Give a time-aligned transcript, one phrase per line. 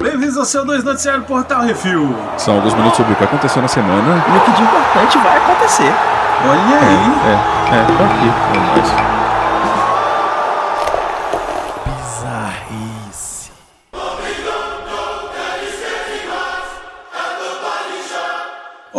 [0.00, 2.14] Bem-vindos ao seu 2 Noticiário Portal Refil.
[2.36, 4.24] São alguns minutos sobre o que aconteceu na semana.
[4.26, 5.92] E o que de importante vai acontecer.
[6.44, 7.08] Olha aí.
[7.26, 8.28] É, é, tô aqui.
[8.54, 9.08] É nóis.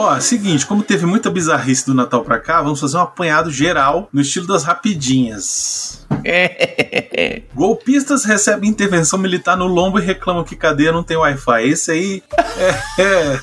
[0.01, 4.07] Ó, seguinte, como teve muita bizarrice do Natal pra cá, vamos fazer um apanhado geral
[4.13, 6.07] no estilo das rapidinhas.
[7.53, 11.69] Golpistas recebem intervenção militar no lombo e reclamam que cadeia não tem Wi-Fi.
[11.69, 12.23] Esse aí
[12.57, 13.39] é, é,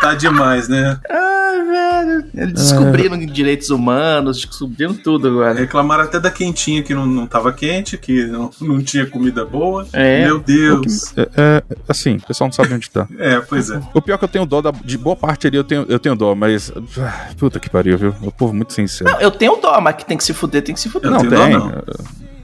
[0.00, 0.98] tá demais, né?
[2.34, 5.58] Eles descobriram direitos humanos, descobriram tudo agora.
[5.58, 9.86] Reclamaram até da quentinha que não, não tava quente, que não, não tinha comida boa.
[9.92, 10.24] É.
[10.24, 11.12] Meu Deus.
[11.16, 13.06] É, é, assim, o pessoal não sabe onde tá.
[13.18, 13.80] É, pois é.
[13.92, 15.98] O pior é que eu tenho dó da- de boa parte ali, eu tenho, eu
[15.98, 16.72] tenho dó, mas.
[16.98, 18.14] ah, Puta que pariu, viu?
[18.22, 19.10] O povo muito sincero.
[19.10, 21.10] Não, eu tenho dó, mas que tem que se fuder, tem que se fuder.
[21.10, 21.52] Eu Não, tenho dó, tem.
[21.52, 21.82] não.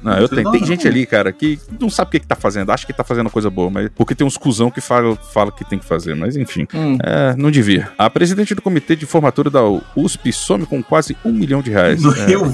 [0.09, 2.71] Não, eu tenho Tem gente ali, cara, que não sabe o que, que tá fazendo,
[2.71, 5.65] acha que tá fazendo coisa boa, mas porque tem uns cuzão que fala, fala que
[5.65, 6.67] tem que fazer, mas enfim.
[6.75, 6.97] Hum.
[7.03, 7.91] É, não devia.
[7.99, 9.61] A presidente do comitê de formatura da
[9.97, 12.03] USP some com quase um milhão de reais.
[12.05, 12.47] É, Eu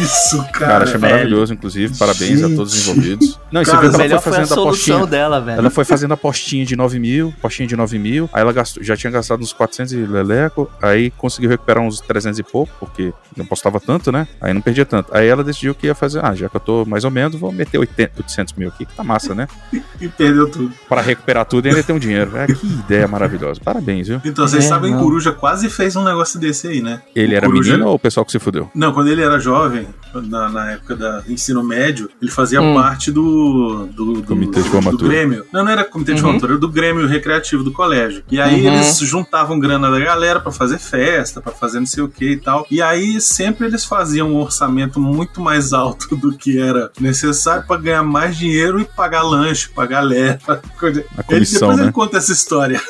[0.00, 0.84] isso, Cara, cara.
[0.84, 1.96] achei maravilhoso, inclusive.
[1.98, 2.90] Parabéns a todos os Gente.
[2.90, 3.40] envolvidos.
[3.50, 5.06] Não, e você Cara, viu que O ela foi foi a fazendo a postinha.
[5.06, 5.58] dela, velho.
[5.58, 8.82] Ela foi fazendo a postinha de 9 mil, postinha de 9 mil, aí ela gastou,
[8.82, 13.12] já tinha gastado uns 400 e leleco, aí conseguiu recuperar uns 300 e pouco, porque
[13.36, 14.26] não postava tanto, né?
[14.40, 15.14] Aí não perdia tanto.
[15.16, 17.52] Aí ela decidiu que ia fazer, ah, já que eu tô mais ou menos, vou
[17.52, 19.46] meter 80, 800 mil aqui, que tá massa, né?
[20.00, 20.72] E perdeu tudo.
[20.88, 22.36] Pra recuperar tudo e ainda ter um dinheiro.
[22.36, 23.60] É, que ideia maravilhosa.
[23.64, 24.20] Parabéns, viu?
[24.24, 25.02] Então, vocês É, sabem, não.
[25.02, 27.02] Coruja quase fez um negócio desse aí, né?
[27.16, 28.70] Ele O era Coruja- menino ou o pessoal que se fudeu?
[28.74, 32.74] Não, quando ele era jovem, na, na época do ensino médio, ele fazia Hum.
[32.74, 34.98] parte do, do, do Comitê de do.
[35.08, 35.44] Grêmio.
[35.52, 36.26] Não, não era comitê de Uhum.
[36.26, 38.22] formatura, era do Grêmio Recreativo do colégio.
[38.30, 38.72] E aí Uhum.
[38.74, 42.36] eles juntavam grana da galera pra fazer festa, pra fazer não sei o que e
[42.36, 42.64] tal.
[42.70, 46.67] E aí sempre eles faziam um orçamento muito mais alto do que era
[47.00, 50.38] necessário pra ganhar mais dinheiro e pagar lanche pra galera.
[51.16, 51.82] A comissão, ele, depois né?
[51.84, 52.80] ele conta essa história.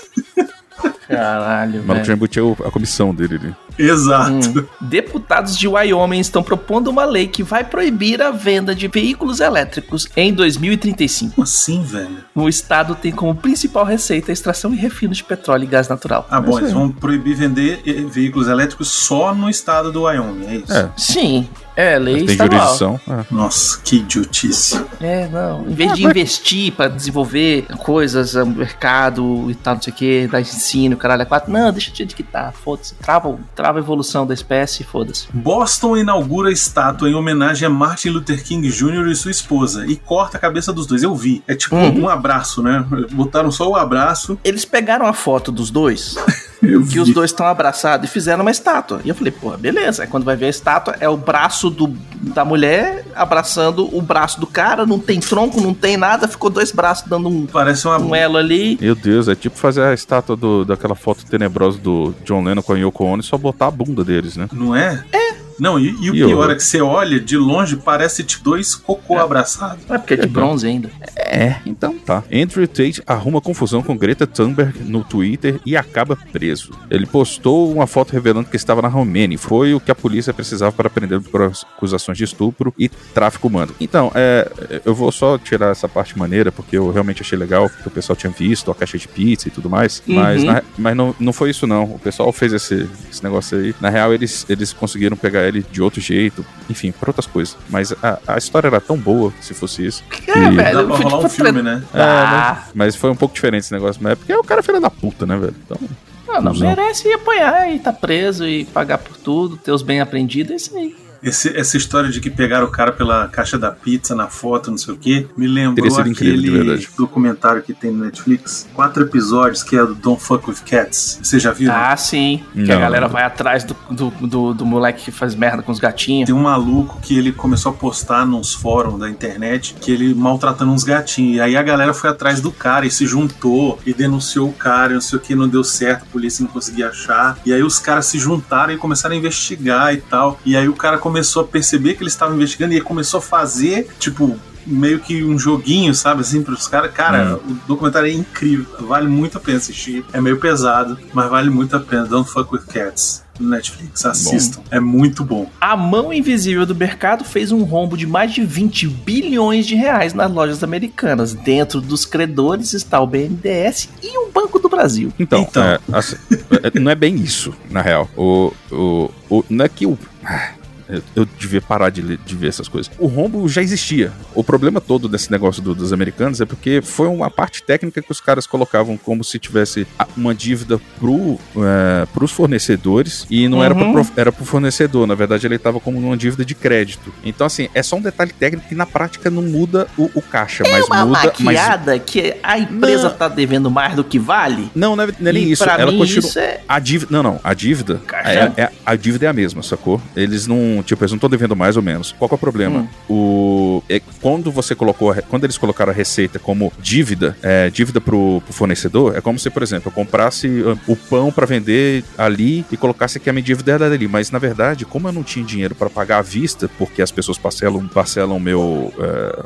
[1.08, 2.16] Caralho, O maluco já velho.
[2.16, 3.56] embutiu a comissão dele ali.
[3.78, 4.30] Exato.
[4.60, 4.64] Hum.
[4.80, 10.06] Deputados de Wyoming estão propondo uma lei que vai proibir a venda de veículos elétricos
[10.16, 11.34] em 2035.
[11.36, 12.18] Como assim, velho?
[12.34, 16.26] O estado tem como principal receita a extração e refino de petróleo e gás natural.
[16.30, 17.80] Ah, bom, isso eles vão proibir vender
[18.10, 20.72] veículos elétricos só no estado do Wyoming, é isso?
[20.72, 20.90] É.
[20.96, 21.48] Sim,
[21.80, 22.60] é lei Tem estadual.
[22.76, 23.00] jurisdição.
[23.08, 23.24] é.
[23.30, 24.84] Nossa, que idiotice.
[25.00, 25.64] É, não.
[25.68, 30.26] Em vez de investir pra desenvolver coisas, ah, mercado e tal, não sei o que,
[30.26, 31.52] dar ensino, caralho, é quatro.
[31.52, 32.52] Não, deixa jeito que tá.
[32.52, 32.94] Foda-se.
[32.94, 35.28] Trava, trava a evolução da espécie, foda-se.
[35.32, 39.06] Boston inaugura estátua em homenagem a Martin Luther King Jr.
[39.08, 41.02] e sua esposa e corta a cabeça dos dois.
[41.02, 41.42] Eu vi.
[41.46, 42.02] É tipo Uhum.
[42.04, 42.84] um abraço, né?
[43.12, 44.38] Botaram só o abraço.
[44.42, 46.16] Eles pegaram a foto dos dois,
[46.62, 49.00] Eu que os dois estão abraçados e fizeram uma estátua.
[49.04, 50.02] E eu falei, porra, beleza.
[50.02, 54.40] Aí quando vai ver a estátua, é o braço do, da mulher abraçando o braço
[54.40, 57.98] do cara, não tem tronco, não tem nada, ficou dois braços dando um, Parece uma.
[57.98, 58.78] um elo ali.
[58.80, 62.72] Meu Deus, é tipo fazer a estátua do, daquela foto tenebrosa do John Lennon com
[62.72, 64.48] a Yoko Ono e só botar a bunda deles, né?
[64.52, 65.04] Não é?
[65.12, 65.27] É.
[65.58, 68.44] Não, e, e o E pior eu- é que você olha de longe, parece tipo
[68.44, 69.84] dois cocô abraçados.
[69.90, 70.90] É porque é de bronze ainda.
[71.16, 72.22] É, então tá.
[72.32, 76.70] Andrew Tate arruma confusão com Greta Thunberg no Twitter e acaba preso.
[76.90, 79.36] Ele postou uma foto revelando que estava na Romênia.
[79.38, 83.74] Foi o que a polícia precisava para prender por acusações de estupro e tráfico humano.
[83.80, 87.88] Então, é, eu vou só tirar essa parte maneira, porque eu realmente achei legal que
[87.88, 90.02] o pessoal tinha visto a caixa de pizza e tudo mais.
[90.06, 90.14] Uhum.
[90.14, 91.84] Mas, na- mas não, não foi isso, não.
[91.84, 93.74] O pessoal fez esse, esse negócio aí.
[93.80, 97.56] Na real, eles, eles conseguiram pegar ele de outro jeito, enfim, por outras coisas.
[97.68, 100.04] Mas a, a história era tão boa, se fosse isso.
[100.10, 100.56] É, que- velho.
[100.56, 101.82] Dá pra rolar um tipo filme, né?
[101.94, 102.54] é, Ah.
[102.66, 102.70] né?
[102.74, 104.90] Mas foi um pouco diferente esse negócio, mas é porque o cara é filho da
[104.90, 105.54] puta, né, velho?
[105.64, 105.78] Então,
[106.26, 106.68] Não, não, Cusão.
[106.68, 110.56] merece ir apanhar e tá preso e pagar por tudo, ter os bem aprendidos, é
[110.56, 110.94] isso aí.
[111.22, 114.78] Esse- essa história de que pegaram o cara pela caixa da pizza na foto, não
[114.78, 116.88] sei o que, me lembrou incrível, aquele verdade.
[116.96, 118.66] documentário que tem no Netflix.
[118.74, 121.18] Quatro episódios que é do Don't Fuck With Cats.
[121.22, 121.70] Você já viu?
[121.72, 122.42] Ah, sim.
[122.52, 122.76] Que Não.
[122.76, 126.26] a galera vai atrás do, do, do, do moleque que faz merda com os gatinhos.
[126.26, 130.70] Tem um maluco que ele começou a postar nos fóruns da internet que ele maltratando
[130.72, 131.36] uns gatinhos.
[131.36, 134.94] E aí a galera foi atrás do cara e se juntou e denunciou o cara,
[134.94, 137.38] não sei o que, não deu certo, a polícia não conseguia achar.
[137.44, 140.38] E aí os caras se juntaram e começaram a investigar e tal.
[140.44, 143.22] E aí o cara começou a perceber que eles estavam investigando e ele começou a
[143.22, 146.92] fazer, tipo, meio que um joguinho, sabe, assim, pros caras.
[146.92, 150.04] Cara, o documentário é incrível, vale muito a pena assistir.
[150.12, 152.04] É meio pesado, mas vale muito a pena.
[152.04, 153.24] Don't fuck with cats.
[153.40, 154.60] No Netflix, assistam.
[154.70, 155.48] É muito bom.
[155.60, 160.12] A mão invisível do mercado fez um rombo de mais de 20 bilhões de reais
[160.12, 161.32] nas lojas americanas.
[161.32, 165.12] Dentro dos credores está o BNDES e o Banco do Brasil.
[165.18, 165.62] então, Então.
[165.62, 166.16] é, assim,
[166.64, 168.10] é, não é bem isso, na real.
[168.16, 169.96] O, o, o, não é que o.
[170.24, 170.50] ah,
[170.88, 172.90] Eu, eu devia parar de, de ver essas coisas.
[172.98, 174.10] O rombo já existia.
[174.34, 178.10] O problema todo desse negócio do- dos americanos é porque foi uma parte técnica que
[178.10, 179.86] os caras colocavam como se tivesse
[180.16, 183.92] uma dívida pro, é, pros fornecedores e não era, Uhum.
[183.92, 185.06] pro, era pro fornecedor.
[185.06, 187.12] Na verdade, ele estava como uma dívida de crédito.
[187.22, 190.64] Então, assim, é só um detalhe técnico que na prática não muda o, o caixa,
[190.70, 191.18] mas É uma muda.
[191.38, 191.44] Mas...
[191.44, 193.16] maquiada que a empresa Não.
[193.16, 194.70] tá devendo mais do que vale.
[194.74, 195.64] Não, não é, não é nem isso.
[195.64, 196.30] Ela continua.
[196.36, 196.60] é...
[196.68, 197.08] A dívida.
[197.14, 197.40] Não, não.
[197.44, 198.00] A dívida.
[198.24, 200.00] É, é- a dívida é a mesma, sacou?
[200.16, 200.77] Eles não.
[200.82, 202.12] Tipo, eles não estão devendo mais ou menos.
[202.18, 202.80] Qual que é o problema?
[202.80, 203.14] Hum.
[203.14, 203.82] O.
[203.88, 205.10] é, quando você colocou.
[205.12, 209.38] a Quando eles colocaram a receita como dívida, é, dívida pro, pro fornecedor, é como
[209.38, 213.32] se, por exemplo, eu comprasse ah, o pão pra vender ali e colocasse que a
[213.32, 214.08] minha dívida era dali.
[214.08, 217.38] Mas na verdade, como eu não tinha dinheiro pra pagar à vista, porque as pessoas
[217.38, 218.92] parcelam, parcelam meu,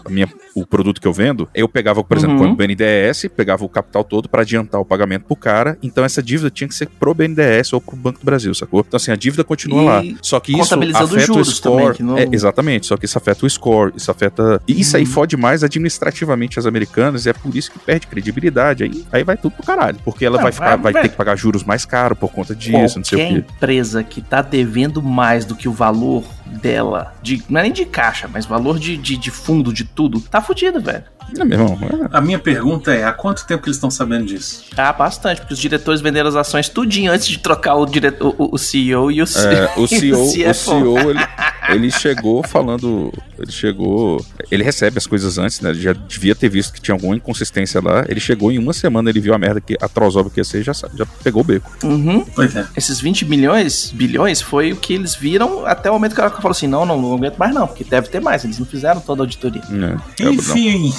[0.05, 2.53] a minha, o produto que eu vendo, eu pegava, por exemplo, Uhum.
[2.53, 6.51] o BNDES, pegava o capital todo pra adiantar o pagamento pro cara, então essa dívida
[6.51, 8.81] tinha que ser pro BNDES ou pro Banco do Brasil, sacou?
[8.87, 10.19] Então assim, a dívida continua E lá.
[10.23, 11.77] Só que isso contabilizando afeta o juros score.
[11.83, 14.61] também, que não- É, exatamente, só que isso afeta o score, isso afeta...
[14.67, 15.11] E isso aí Uhum.
[15.11, 18.85] fode mais administrativamente as americanas e é por isso que perde credibilidade.
[18.85, 21.17] Aí, aí vai tudo pro caralho, porque ela Não, vai, ficar, vai- vai ter que
[21.17, 23.51] pagar juros mais caros por conta disso, não sei Qualquer o quê.
[23.55, 26.25] empresa que tá devendo mais do que o valor
[26.61, 30.21] dela, de, não é nem de caixa, mas valor de, de, de fundo, de tudo,
[30.21, 31.05] tá fudido, velho.
[31.39, 34.27] É, meu irmão, é- A minha pergunta é: há quanto tempo que eles estão sabendo
[34.27, 34.65] disso?
[34.77, 38.55] Ah, bastante, porque os diretores venderam as ações tudinho antes de trocar o, diretor, o,
[38.55, 40.27] o CEO e o, C- É, o CEO, o.
[40.53, 41.27] CEO ele,
[41.69, 43.13] ele chegou falando.
[43.39, 44.25] Ele chegou.
[44.51, 45.71] Ele recebe as coisas antes, né?
[45.71, 48.05] Ele já devia ter visto que tinha alguma inconsistência lá.
[48.09, 50.61] Ele chegou em uma semana, ele viu a merda que a Trozoba que ia ser
[50.61, 51.71] e já, já pegou o beco.
[51.85, 52.25] Uhum.
[52.35, 52.67] Pois é.
[52.77, 56.51] Esses 20 milhões, bilhões, foi o que eles viram até o momento que ela falou
[56.51, 58.45] assim: não, não, não aguento mais não, porque deve ter mais.
[58.45, 59.63] Eles não fizeram toda a auditoria.
[59.63, 60.33] É, não.
[60.33, 60.93] Enfim,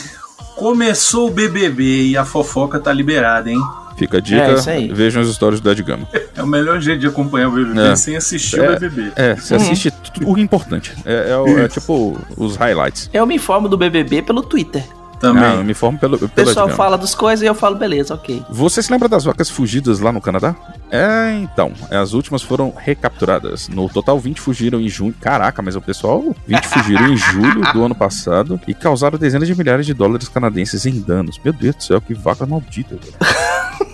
[0.56, 3.60] começou o BBB e a fofoca tá liberada, hein?
[3.95, 4.87] Fica a dica, É, isso aí.
[4.93, 6.07] vejam as histórias do Ed Gama.
[6.35, 7.95] É o melhor jeito de acompanhar o BBB É.
[7.95, 8.69] sem assistir É.
[8.69, 9.11] o BBB.
[9.15, 10.93] É, você assiste tudo o importante.
[11.05, 13.09] É, é o- é tipo os highlights.
[13.13, 14.83] Eu me informo do BBB pelo Twitter.
[15.23, 15.41] Também.
[15.41, 18.13] Ah, eu me informo pelo, pelo O pessoal fala das coisas e eu falo, beleza,
[18.13, 18.43] ok.
[18.49, 20.53] Você se lembra das vacas fugidas lá no Canadá?
[20.91, 21.71] É, então.
[21.89, 23.69] As últimas foram recapturadas.
[23.69, 25.15] No total, 20 fugiram em junho.
[25.21, 29.55] Caraca, mas o pessoal, 20 fugiram em julho do ano passado e causaram dezenas de
[29.55, 31.39] milhares de dólares canadenses em danos.
[31.41, 32.97] Meu Deus do céu, que vaca maldita.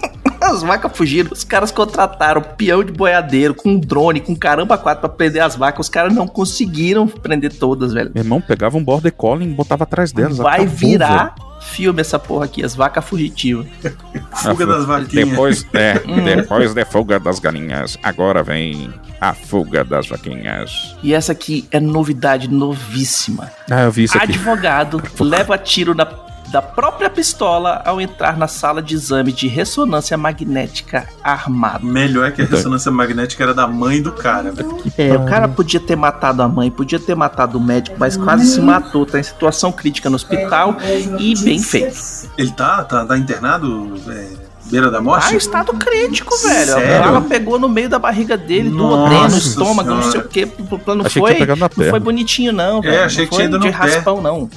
[0.49, 0.55] velho.
[0.55, 5.01] As vacas fugiram, os caras contrataram peão de boiadeiro com um drone, com caramba quatro
[5.01, 5.85] pra prender as vacas.
[5.87, 8.11] Os caras não conseguiram prender todas, velho.
[8.13, 10.37] Meu irmão pegava um border collie e botava atrás delas.
[10.37, 13.67] Vai acabou, virar filme essa porra aqui, as vacas fugitivas.
[14.41, 15.29] Fuga das vaquinhas.
[15.29, 20.95] Depois, é, depois da fuga das galinhas, agora vem a fuga das vaquinhas.
[21.03, 23.51] E essa aqui é novidade novíssima.
[23.69, 24.31] Ah, eu vi isso aqui.
[24.31, 26.05] Advogado leva tiro na,
[26.51, 31.85] da própria pistola ao entrar na sala de exame de ressonância magnética armado.
[31.85, 32.57] Melhor que a Então.
[32.57, 34.81] ressonância magnética era da mãe do cara, velho.
[34.97, 38.45] É, o cara podia ter matado a mãe, podia ter matado o médico, mas quase
[38.47, 39.05] se matou.
[39.05, 40.75] Tá em situação crítica no hospital
[41.19, 41.97] e bem feito.
[42.37, 43.93] Ele tá, tá, tá internado?
[44.09, 44.27] É,
[44.71, 45.33] beira da morte?
[45.33, 46.65] Ah, estado crítico, velho.
[46.73, 46.95] Sério?
[46.97, 50.27] A bala pegou no meio da barriga dele, duodeno, no estômago, não sei Senhora.
[50.27, 50.47] o quê.
[50.71, 53.03] O plano Achei que foi, na não foi bonitinho, não, velho.
[53.03, 53.77] achei não que foi tinha ido de no pé.
[53.77, 54.49] raspão, não.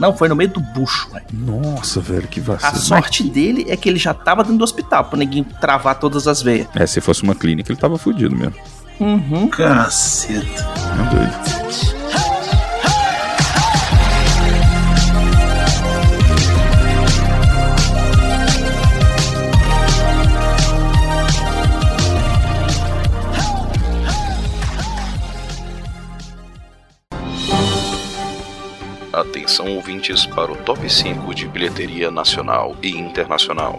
[0.00, 1.26] Não, foi no meio do bucho, velho.
[1.32, 2.74] Nossa, velho, que A vacina.
[2.76, 6.40] sorte dele é que ele já tava dentro do hospital, pra ninguém travar todas as
[6.40, 6.66] veias.
[6.74, 8.54] É, se fosse uma clínica, ele tava fudido mesmo.
[8.98, 9.48] Uhum.
[9.48, 10.66] Caceta.
[10.98, 11.99] É doido.
[29.20, 33.76] Atenção ouvintes para o top 5 de bilheteria nacional e internacional.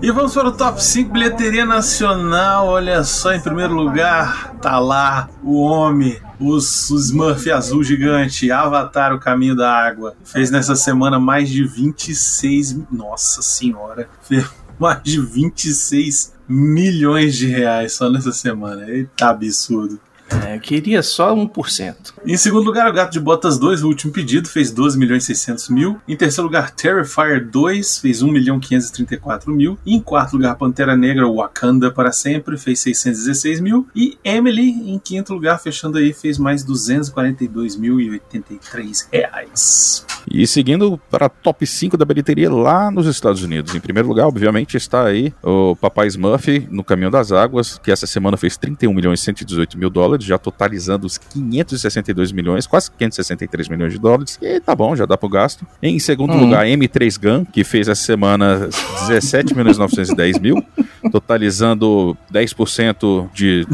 [0.00, 2.68] E vamos para o top 5 bilheteria nacional.
[2.68, 9.14] Olha só, em primeiro lugar, tá lá o homem, os, os Smurf azul gigante, Avatar,
[9.14, 10.14] o caminho da água.
[10.24, 12.78] Fez nessa semana mais de 26.
[12.90, 14.08] Nossa senhora!
[14.22, 18.88] Fez mais de 26 milhões de reais só nessa semana.
[18.88, 20.00] Eita absurdo.
[20.30, 22.14] É, eu queria só 1%.
[22.24, 25.26] Em segundo lugar, o Gato de Botas 2, o último pedido, fez 12 milhões e
[25.26, 26.00] 600 mil.
[26.06, 29.78] Em terceiro lugar, Terrifier 2, fez 1 milhão 534 mil.
[29.86, 33.86] E em quarto lugar, Pantera Negra Wakanda para sempre, fez 616 mil.
[33.94, 40.04] E Emily, em quinto lugar, fechando aí, fez mais 242 mil e 83 reais.
[40.30, 43.74] E seguindo para a top 5 da bilheteria lá nos Estados Unidos.
[43.74, 48.06] Em primeiro lugar, obviamente, está aí o Papai Smurf no Caminho das Águas, que essa
[48.06, 53.68] semana fez 31 milhões e 118 mil dólares, já totalizando os 562 milhões, quase 563
[53.68, 54.38] milhões de dólares.
[54.40, 55.66] E tá bom, já dá pro gasto.
[55.82, 56.40] Em segundo Uhum.
[56.40, 58.68] lugar, M3 Gun, que fez essa semana
[59.08, 60.62] 17 milhões e 910 mil,
[61.10, 63.66] totalizando 10% de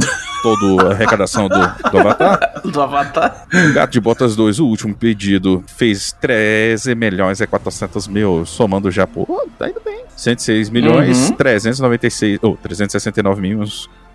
[0.42, 2.60] toda a arrecadação do, do Avatar.
[2.64, 3.46] Do Avatar.
[3.74, 9.06] Gato de Botas 2, o último pedido, fez 13 milhões e 400 mil, somando já,
[9.06, 9.26] pô,
[9.58, 10.02] tá indo bem.
[10.16, 11.36] 106 milhões, Uhum.
[11.36, 13.62] 396, ou 369 mil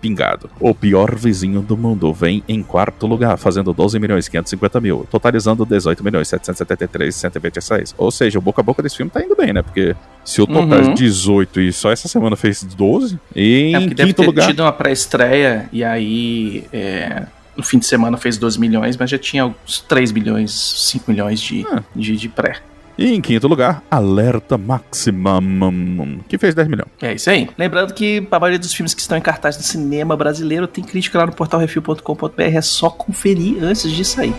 [0.00, 0.48] pingado.
[0.60, 5.04] O pior vizinho do mundo vem em quarto lugar, fazendo 12 milhões e 550 mil,
[5.10, 7.94] totalizando 18 milhões 773 126.
[7.98, 9.60] Ou seja, o boca a boca desse filme tá indo bem, né?
[9.60, 10.90] Porque se o total Uhum.
[10.92, 14.26] é 18 e só essa semana fez 12, e É em porque deve quinto ter
[14.26, 14.46] lugar...
[14.48, 17.22] tido uma pré-estreia e aí é,
[17.56, 21.40] no fim de semana fez 12 milhões, mas já tinha uns 3 milhões, 5 milhões
[21.40, 21.82] de, Ah.
[21.94, 22.56] de, de pré.
[22.96, 26.88] E em quinto lugar, Alerta Maximum, que fez 10 milhões.
[27.00, 27.48] É isso aí.
[27.56, 31.18] Lembrando que a maioria dos filmes que estão em cartaz no cinema brasileiro tem crítica
[31.18, 34.34] lá no portalrefil.com.br, é só conferir antes de sair.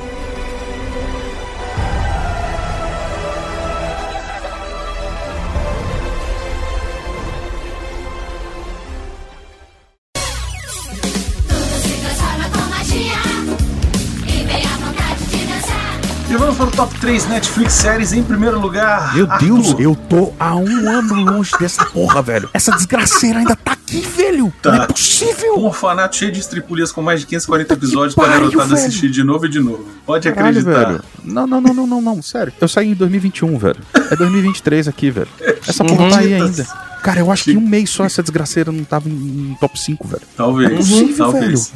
[17.20, 18.14] 3 Netflix séries.
[18.14, 19.46] Em primeiro lugar, Meu Arthur.
[19.46, 22.50] Deus, eu tô há um ano longe dessa porra, velho.
[22.54, 24.54] Essa desgraceira ainda tá aqui, velho.
[24.62, 24.72] Tá.
[24.72, 25.58] Não é possível.
[25.58, 28.88] Um orfanato cheio de estripulias com mais de 540 Puta que episódios pariu, garotada velho.
[28.88, 29.86] assistir de novo e de novo.
[30.06, 30.92] Pode Caralho, acreditar.
[30.92, 31.04] velho.
[31.26, 32.54] Não, não, não, não, não, não, sério.
[32.60, 33.80] Eu saí em 2021, velho.
[34.12, 35.28] É 2023 aqui, velho.
[35.68, 36.66] Essa porra tá aí ainda.
[37.04, 39.14] Cara, eu acho que um mês só essa desgraceira não tava em,
[39.52, 40.24] em top 5, velho.
[40.38, 40.70] Talvez.
[40.70, 41.74] Não é possível, talvez.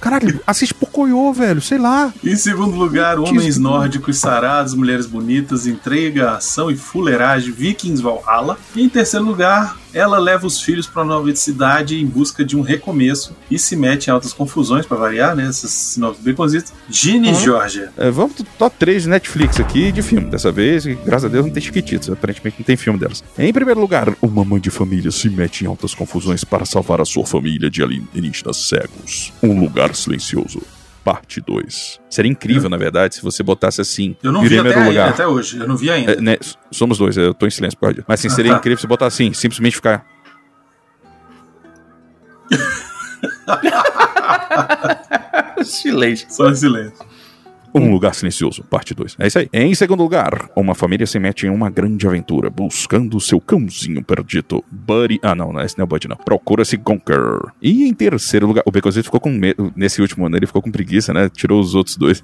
[0.00, 2.12] Caralho, assiste Pocoyo, velho, sei lá.
[2.24, 8.58] Em segundo lugar, Homens Nórdicos Sarados, Mulheres Bonitas, Entrega, Ação e Fuleiragem, Vikings Valhalla.
[8.74, 12.54] E em terceiro lugar, ela leva os filhos para uma nova cidade em busca de
[12.54, 15.46] um recomeço e se mete em altas confusões, para variar, né?
[15.46, 16.74] Essas sinopses baconzitas.
[16.90, 17.90] Ginny Georgia.
[17.96, 20.28] É, vamos pro top 3 de Netflix aqui de filme.
[20.28, 22.10] Dessa vez, e graças a Deus, não tem chiquititos.
[22.10, 23.24] Aparentemente não tem filme delas.
[23.38, 27.04] Em primeiro lugar, uma mãe de família se mete em altas confusões para salvar a
[27.06, 29.32] sua família de alienígenas cegos.
[29.42, 30.60] Um lugar silencioso.
[31.06, 32.00] Parte 2.
[32.10, 34.16] Seria incrível, na verdade, se você botasse assim.
[34.24, 35.08] Eu não vi até, lugar.
[35.10, 35.56] até hoje.
[35.56, 36.14] Eu não vi ainda.
[36.14, 36.36] É, né,
[36.72, 38.04] somos dois, eu tô em silêncio disso.
[38.08, 38.58] Mas assim, seria Ah, tá.
[38.58, 40.04] incrível se botar assim, simplesmente ficar.
[45.62, 46.26] Silêncio.
[46.28, 47.06] Só em silêncio.
[47.80, 49.16] Um Lugar Silencioso, parte 2.
[49.18, 49.48] É isso aí.
[49.52, 54.64] Em segundo lugar, uma família se mete em uma grande aventura, buscando seu cãozinho perdido.
[54.70, 55.18] Buddy.
[55.22, 56.16] Ah, não, não, esse não é o Buddy, não.
[56.16, 57.52] Procura-se Gonker.
[57.60, 59.72] E em terceiro lugar, o Beconzito ficou com medo.
[59.76, 61.28] Nesse último ano, ele ficou com preguiça, né?
[61.28, 62.22] Tirou os outros dois.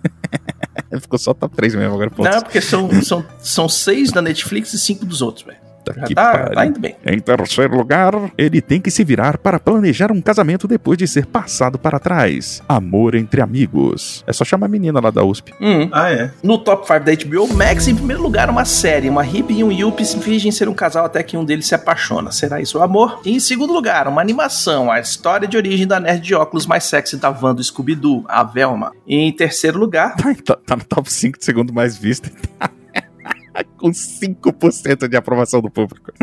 [1.00, 2.34] ficou só top 3 mesmo, agora pontos.
[2.34, 5.61] Não, porque são, são, são seis da Netflix e cinco dos outros, velho.
[5.84, 6.54] Tá Já que tá, pariu.
[6.54, 6.94] tá indo bem.
[7.04, 11.26] Em terceiro lugar, ele tem que se virar para planejar um casamento depois de ser
[11.26, 12.62] passado para trás.
[12.68, 14.22] Amor entre amigos.
[14.26, 15.52] É só chamar a menina lá da USP.
[15.60, 15.88] Hum.
[15.92, 16.30] Ah, é.
[16.42, 19.08] No top 5 da HBO Max, em primeiro lugar, uma série.
[19.08, 21.74] Uma hippie e um yuppie se fingem ser um casal até que um deles se
[21.74, 22.30] apaixona.
[22.30, 23.20] Será isso o amor?
[23.24, 24.90] E em segundo lugar, uma animação.
[24.90, 28.42] A história de origem da nerd de óculos mais sexy da van do Scooby-Doo, a
[28.44, 28.92] Velma.
[29.06, 32.30] E em terceiro lugar, Tá, tá- tá no top 5 de segundo mais visto.
[33.76, 36.12] Com 5% de aprovação do público.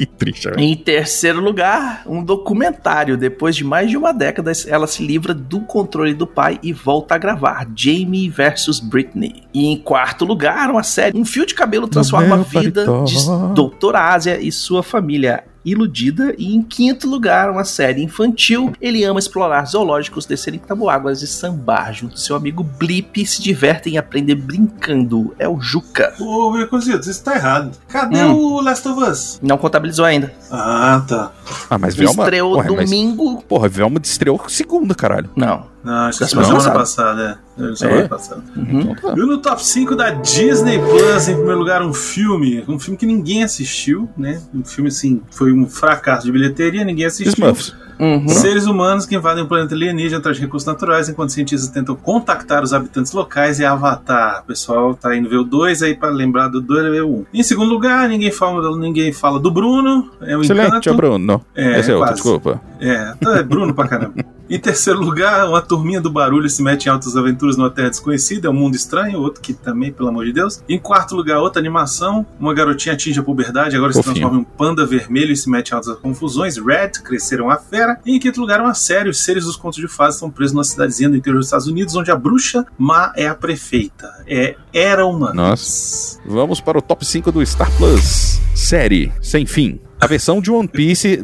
[0.00, 0.58] que triste, velho.
[0.58, 3.18] em terceiro lugar, um documentário.
[3.18, 7.16] Depois de mais de uma década, ela se livra do controle do pai e volta
[7.16, 7.68] a gravar.
[7.76, 9.42] Jamie versus Britney.
[9.52, 11.18] E em quarto lugar, uma série.
[11.18, 13.04] Um fio de cabelo transforma a vida paletó.
[13.04, 16.34] de Doutora Ásia e sua família iludida.
[16.38, 18.72] E em quinto lugar, uma série infantil.
[18.80, 21.92] Ele ama explorar zoológicos, descer em tabuáguas e sambar.
[21.92, 25.34] Junto com seu amigo Blip, se divertem e aprender brincando.
[25.38, 26.14] É o Juca.
[26.20, 27.72] Ô, Beconzitos, isso tá errado.
[27.88, 28.34] Cadê Hum.
[28.34, 29.38] o Last of Us?
[29.42, 30.32] Não contabilizou ainda.
[30.50, 31.32] Ah, tá.
[31.68, 32.24] Ah, mas Velma.
[32.24, 33.42] Estreou mas- domingo.
[33.48, 35.30] Porra, Velma estreou segunda, caralho.
[35.36, 35.66] Não.
[35.82, 37.74] Não, acho que foi semana semana passada, é.
[37.76, 38.08] Semana É?
[38.08, 38.42] passada.
[38.54, 38.80] Uhum.
[38.80, 39.12] Então tá.
[39.12, 42.62] E no top 5 da Disney Plus, em primeiro lugar, um filme.
[42.68, 44.40] Um filme que ninguém assistiu, né?
[44.54, 47.32] Um filme, assim, foi um fracasso de bilheteria, ninguém assistiu.
[47.32, 47.74] Smurfs.
[48.00, 48.28] Uhum.
[48.28, 52.64] Seres humanos que invadem o planeta alienígena atrás de recursos naturais, enquanto cientistas tentam contactar
[52.64, 54.40] os habitantes locais e Avatar.
[54.42, 57.08] O pessoal tá indo ver o 2 aí para lembrar do 2 é ver o
[57.08, 57.12] 1.
[57.12, 57.24] Um.
[57.34, 60.94] Em segundo lugar, ninguém fala, ninguém fala do Bruno, é o Excelente, Encanto.
[60.94, 61.44] Bruno.
[61.54, 62.14] É, Esse é outro, quase.
[62.14, 62.60] desculpa.
[62.80, 64.14] É, então é Bruno pra caramba.
[64.50, 68.48] Em terceiro lugar, uma turminha do barulho se mete em altas aventuras numa terra desconhecida,
[68.48, 70.60] é um mundo estranho, outro que também, pelo amor de Deus.
[70.68, 74.44] Em quarto lugar, outra animação, uma garotinha atinge a puberdade, agora se transforma em um
[74.44, 76.56] panda vermelho e se mete em altas confusões.
[76.56, 77.89] Red, cresceram a fera.
[78.04, 80.64] E em quinto lugar, uma série, os seres dos contos de fadas estão presos numa
[80.64, 84.08] cidadezinha do interior dos Estados Unidos, onde a bruxa má é a prefeita.
[84.26, 85.32] É, era uma.
[85.32, 86.20] Nossa.
[86.26, 88.40] Vamos para o top 5 do Star Plus.
[88.54, 89.80] Série Sem Fim.
[90.00, 91.22] A versão de One Piece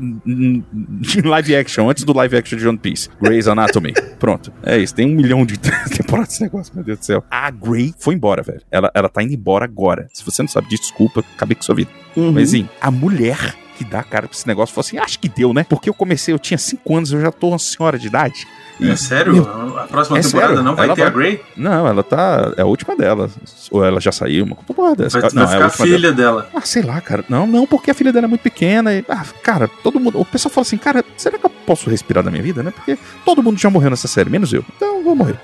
[1.01, 3.09] de live action, antes do live action de One Piece.
[3.21, 3.95] Grey's Anatomy.
[4.19, 4.53] Pronto.
[4.63, 4.95] É isso.
[4.95, 5.57] Tem um milhão de
[5.97, 7.25] temporadas desse negócio, meu Deus do céu.
[7.31, 8.61] A Grey foi embora, velho.
[8.71, 10.09] Ela, ela tá indo embora agora.
[10.13, 11.91] Se você não sabe desculpa, acabei com sua vida.
[12.15, 12.33] Uhum.
[12.33, 15.29] Mas sim, a mulher que dá a cara pra esse negócio falou assim: acho que
[15.29, 15.65] deu, né?
[15.69, 18.47] Porque eu comecei, eu tinha 5 anos, eu já tô uma senhora de idade.
[18.81, 19.41] É sério?
[19.79, 20.63] A próxima É temporada sério?
[20.63, 21.41] não vai Ela ter a vai- Grey?
[21.57, 22.53] Não, ela tá.
[22.59, 23.31] É a última dela.
[23.71, 25.19] Ou ela já saiu, uma dessa.
[25.19, 25.97] Vai, não, vai é a ficar a última dela.
[25.99, 26.51] filha dela.
[26.55, 27.25] Ah, sei lá, cara.
[27.27, 28.93] Não, não, porque a filha dela é muito pequena.
[28.93, 30.21] E, ah, cara, todo mundo.
[30.21, 32.71] O pessoal fala assim, cara, será que eu posso respirar da minha vida, né?
[32.71, 34.63] Porque todo mundo já morreu nessa série, menos eu.
[34.77, 35.37] Então vou morrer.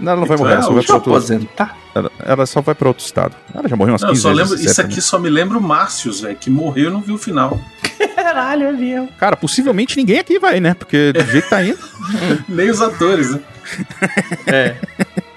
[0.00, 1.10] Não, ela não vai Então morrer, ela só a vai pra outro.
[1.12, 1.76] aposentar.
[1.94, 3.34] Ela, ela só vai pra outro estado.
[3.54, 4.50] Ela já morreu umas Não, eu 15 só vezes.
[4.50, 7.18] lembro, isso aqui só me lembra o Márcios, velho, que morreu e não viu o
[7.18, 7.58] final.
[8.14, 9.06] Caralho, é também.
[9.18, 10.74] Cara, possivelmente ninguém aqui vai, né?
[10.74, 11.78] Porque do jeito que tá indo.
[12.48, 13.40] Nem os atores, né?
[14.46, 14.74] É.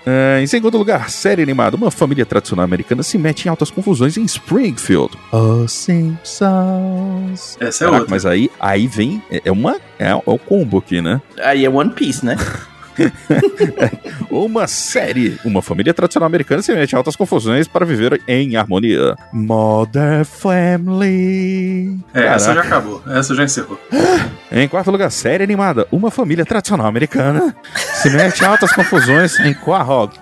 [0.03, 1.77] É, em segundo lugar, série animada.
[1.77, 5.11] Uma família tradicional americana se mete em altas confusões em Springfield.
[5.31, 7.57] Os Simpsons.
[7.59, 8.07] Essa é Caraca, outra.
[8.09, 9.21] mas aí, aí vem.
[9.29, 9.75] É é uma.
[9.99, 11.21] É, é o combo aqui, né?
[11.43, 12.35] Aí é One Piece, né?
[14.29, 15.37] Uma série.
[15.43, 19.15] Uma família tradicional americana se mete em altas confusões para viver em harmonia.
[19.33, 21.97] Mother Family.
[22.13, 22.67] É, essa já Caraca.
[22.77, 23.03] acabou.
[23.07, 23.79] Essa já encerrou.
[24.53, 25.87] Em quarto lugar, série animada.
[25.91, 30.19] Uma família tradicional americana se mete em altas confusões em Quahog.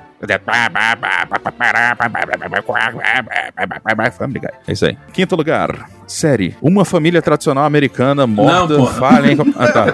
[4.17, 4.49] Family Guy.
[4.67, 4.97] É isso aí.
[5.13, 6.55] Quinto lugar, série.
[6.61, 8.93] Uma família tradicional americana morta, Não, porra.
[8.99, 9.37] falha em...
[9.57, 9.85] Ah, tá.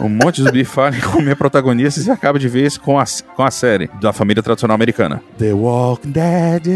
[0.00, 3.04] Um monte de zumbi falha em comer protagonistas e acaba de vez com a,
[3.36, 5.22] com a série da família tradicional americana.
[5.38, 6.66] The Walking Dead.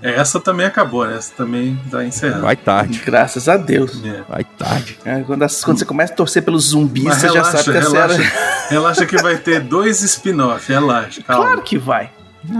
[0.00, 1.16] É, essa também acabou, né?
[1.16, 2.42] Essa também tá encerrando.
[2.42, 3.02] Vai tarde.
[3.04, 4.00] Graças a Deus.
[4.04, 4.22] É.
[4.28, 4.96] Vai tarde.
[5.04, 7.64] É, quando, as- quando você começa a torcer pelos zumbis, Mas você já relaxa, sabe
[7.64, 8.30] que a relaxa, série.
[8.68, 11.44] Relaxa que vai ter dois spin-off, relaxa, calma.
[11.44, 12.10] Claro que vai.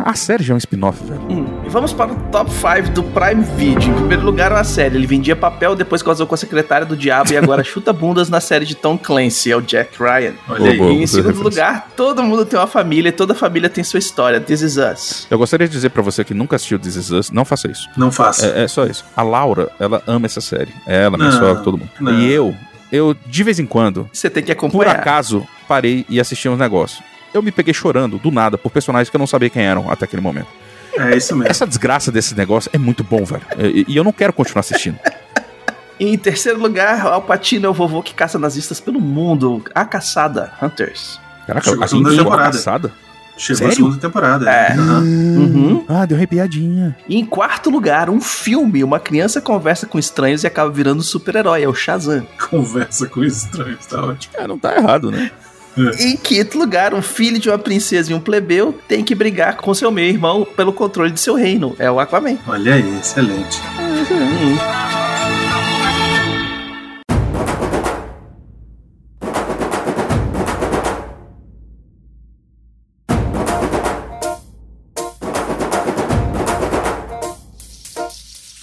[0.04, 1.20] A série já é um spin-off, velho.
[1.30, 3.88] Hum, E vamos para o top 5 do Prime Video.
[3.88, 4.96] Em primeiro lugar, uma série.
[4.96, 8.40] Ele vendia papel, depois casou com a secretária do diabo e agora chuta bundas na
[8.40, 9.52] série de Tom Clancy.
[9.52, 10.34] É o Jack Ryan.
[10.48, 10.78] Olha aí.
[10.78, 14.40] E em segundo lugar, todo mundo tem uma família e toda família tem sua história.
[14.40, 15.26] This is Us.
[15.30, 17.88] Eu gostaria de dizer pra você que nunca assistiu This Is Us, não faça isso.
[17.96, 18.46] Não faça.
[18.46, 19.04] É, é só isso.
[19.16, 20.72] A Laura, ela ama essa série.
[20.86, 21.90] Ela, minha sogra, todo mundo.
[22.00, 22.12] não.
[22.18, 22.54] E eu,
[22.90, 24.97] eu, de vez em quando, Você tem que por acompanhar.
[24.97, 27.02] acaso, parei e assisti uns negócios.
[27.33, 30.07] Eu me peguei chorando, do nada, por personagens que eu não sabia quem eram até
[30.07, 30.49] aquele momento.
[30.97, 31.50] É isso mesmo.
[31.50, 33.43] Essa desgraça desse negócio é muito bom, velho.
[33.59, 34.99] E, e eu não quero continuar assistindo.
[36.00, 39.63] Em terceiro lugar, Al Pacino é o vovô que caça nazistas pelo mundo.
[39.75, 41.21] A Caçada, Hunters.
[41.45, 42.50] Caraca, Chegou a a segunda temporada.
[42.52, 42.93] passada.
[43.37, 43.75] Chegou a Sério?
[43.76, 44.49] segunda temporada.
[44.50, 44.73] É.
[44.75, 45.00] Aham.
[45.02, 45.85] Uhum.
[45.89, 46.97] Ah, deu arrepiadinha.
[47.09, 48.85] E em quarto lugar, um filme.
[48.85, 51.63] Uma criança conversa com estranhos e acaba virando um super-herói.
[51.65, 52.25] É o Shazam.
[52.49, 54.35] Conversa com estranhos, tá ótimo.
[54.37, 55.31] É, não tá errado, né?
[55.99, 59.56] E em quinto lugar, um filho de uma princesa e um plebeu tem que brigar
[59.56, 61.75] com seu meio-irmão pelo controle de seu reino.
[61.78, 62.38] É o Aquaman.
[62.47, 63.60] Olha aí, excelente.
[63.80, 64.56] Hum.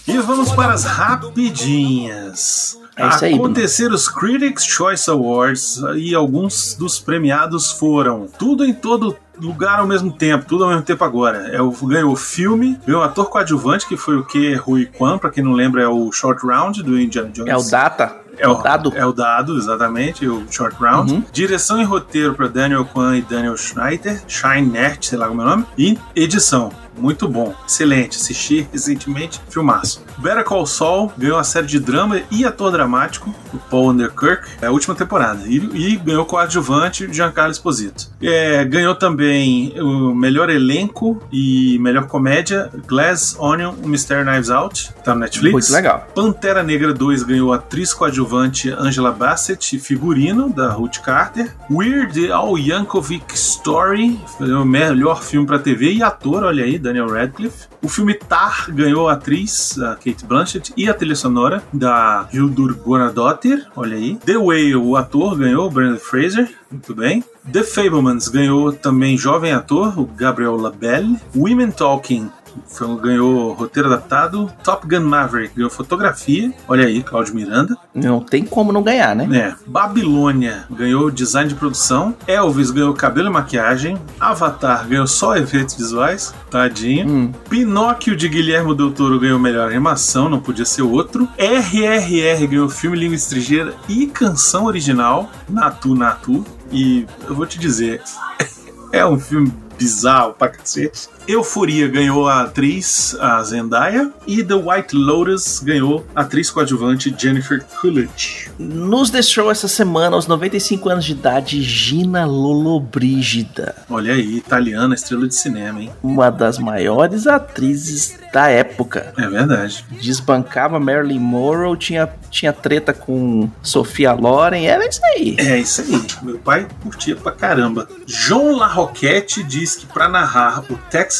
[0.07, 2.77] E vamos para as rapidinhas.
[2.95, 3.33] É isso aí.
[3.33, 9.87] Aconteceram os Critics' Choice Awards e alguns dos premiados foram tudo em todo lugar ao
[9.87, 11.49] mesmo tempo, tudo ao mesmo tempo agora.
[11.51, 15.17] É o, ganhou o filme, ganhou o ator coadjuvante, que foi o que Rui Kwan,
[15.17, 17.51] pra quem não lembra, é o Short Round do Indiana Jones.
[17.51, 18.25] É o Data.
[18.37, 18.93] É o Dado.
[18.95, 21.13] É o dado, exatamente, o short round.
[21.13, 21.23] Uhum.
[21.31, 25.47] Direção e roteiro para Daniel Kwan e Daniel Schneider, Scheinert, sei lá como é o
[25.47, 25.65] nome.
[25.77, 26.69] E edição.
[26.97, 28.17] Muito bom, excelente.
[28.17, 30.03] Assisti recentemente, filmaço.
[30.17, 34.67] Better Call Saul ganhou a série de drama e ator dramático, o Paul Underkirk, é
[34.67, 35.43] a última temporada.
[35.45, 38.09] E, e ganhou coadjuvante Giancarlo Esposito.
[38.21, 44.93] É, ganhou também o melhor elenco e melhor comédia, Glass Onion, o Mystery Knives Out,
[45.03, 45.51] tá no Netflix.
[45.51, 46.07] Muito legal.
[46.15, 51.53] Pantera Negra 2 ganhou atriz coadjuvante Angela Bassett e figurino da Ruth Carter.
[51.69, 57.09] Weird Al Yankovic Story foi o melhor filme para TV e ator, olha aí, Daniel
[57.09, 57.67] Radcliffe.
[57.81, 62.75] O filme Tar ganhou a atriz a Kate Blanchett e a trilha sonora da Hildur
[62.75, 64.17] Guðnadóttir, olha aí.
[64.17, 67.23] The Whale, o ator, ganhou Brandon Fraser, muito bem.
[67.51, 71.17] The Fablemans ganhou também jovem ator, o Gabriel Labelle.
[71.35, 72.29] Women Talking
[72.67, 74.51] foi- ganhou roteiro adaptado.
[74.63, 76.53] Top Gun Maverick ganhou fotografia.
[76.67, 77.75] Olha aí, Cláudio Miranda.
[77.93, 79.27] Não tem como não ganhar, né?
[79.37, 82.15] É, Babilônia ganhou design de produção.
[82.27, 83.97] Elvis ganhou cabelo e maquiagem.
[84.19, 86.33] Avatar ganhou só efeitos visuais.
[86.49, 87.07] Tadinho.
[87.09, 87.31] Hum.
[87.49, 91.27] Pinóquio de Guilherme Del Toro ganhou melhor animação, não podia ser outro.
[91.37, 95.29] RRR ganhou filme língua estrangeira e canção original.
[95.49, 96.43] Natu Natu.
[96.71, 98.01] E eu vou te dizer,
[98.91, 101.09] é um filme bizarro pra cacete.
[101.27, 104.11] Euforia ganhou a atriz, a Zendaya.
[104.27, 108.51] E The White Lotus ganhou a atriz coadjuvante Jennifer Coolidge.
[108.59, 113.75] Nos deixou essa semana, aos 95 anos de idade, Gina Lollobrigida.
[113.89, 115.91] Olha aí, italiana, estrela de cinema, hein?
[116.03, 119.13] Uma das maiores atrizes da época.
[119.17, 119.85] É verdade.
[120.01, 125.35] Desbancava Marilyn Monroe, tinha, tinha treta com Sofia Loren, era isso aí.
[125.39, 126.05] É isso aí.
[126.21, 127.87] Meu pai curtia pra caramba.
[128.05, 131.14] João Larroquette diz que pra narrar o Texas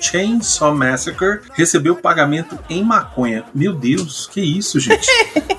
[0.00, 3.44] Chainsaw Massacre recebeu pagamento em maconha.
[3.54, 5.06] Meu Deus, que isso, gente?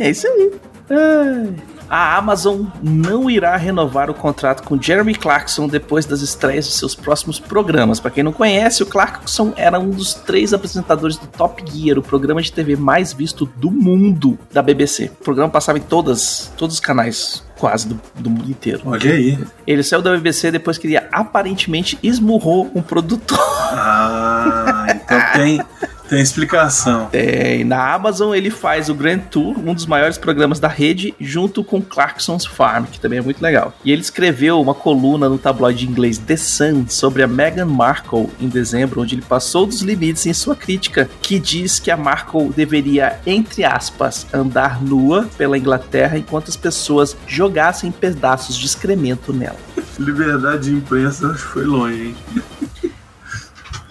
[0.00, 0.52] É isso aí.
[0.90, 1.77] Ai.
[1.88, 6.94] A Amazon não irá renovar o contrato com Jeremy Clarkson depois das estreias de seus
[6.94, 7.98] próximos programas.
[7.98, 12.02] Pra quem não conhece, o Clarkson era um dos três apresentadores do Top Gear, o
[12.02, 15.10] programa de TV mais visto do mundo da BBC.
[15.20, 18.82] O programa passava em todas, todos os canais, quase do, do mundo inteiro.
[18.84, 19.38] Olha aí.
[19.66, 23.38] Ele saiu da BBC depois que ele aparentemente esmurrou um produtor.
[23.70, 25.60] Ah, então tem,
[26.08, 27.08] tem explicação.
[27.12, 31.14] É, e na Amazon ele faz o Grand Tour, um dos maiores programas da rede,
[31.20, 33.74] junto com Clarkson's Farm, que também é muito legal.
[33.84, 38.48] E ele escreveu uma coluna no tabloide inglês The Sun sobre a Meghan Markle em
[38.48, 43.20] dezembro, onde ele passou dos limites em sua crítica, que diz que a Markle deveria,
[43.26, 49.56] entre aspas, andar nua pela Inglaterra enquanto as pessoas jogassem pedaços de excremento nela.
[49.98, 52.42] Liberdade de imprensa foi longe, hein?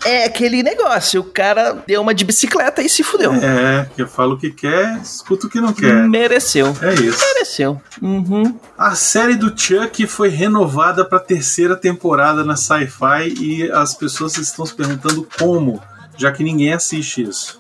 [0.07, 3.33] É aquele negócio, o cara deu uma de bicicleta e se fudeu.
[3.33, 6.07] É, que fala o que quer, escuta o que não quer.
[6.07, 6.73] Mereceu.
[6.81, 7.19] É isso.
[7.19, 7.81] Mereceu.
[8.01, 8.57] Uhum.
[8.77, 14.65] A série do Chuck foi renovada para terceira temporada na Sci-Fi e as pessoas estão
[14.65, 15.81] se perguntando como,
[16.17, 17.59] já que ninguém assiste isso.